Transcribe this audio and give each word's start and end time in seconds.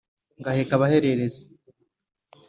ngaheka 0.39 0.73
abahererezi 0.77 1.43